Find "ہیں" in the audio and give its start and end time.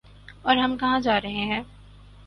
1.29-1.61